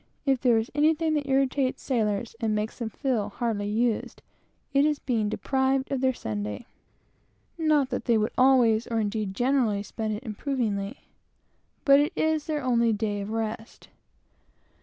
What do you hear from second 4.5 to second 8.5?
it is being deprived of their Sabbath. Not that they would